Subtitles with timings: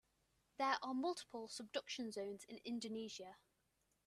[0.57, 3.37] There are multiple subduction zones in Indonesia.